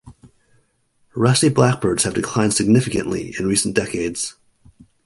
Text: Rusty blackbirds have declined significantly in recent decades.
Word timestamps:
Rusty 1.15 1.49
blackbirds 1.49 2.05
have 2.05 2.15
declined 2.15 2.55
significantly 2.55 3.35
in 3.37 3.45
recent 3.45 3.75
decades. 3.75 4.33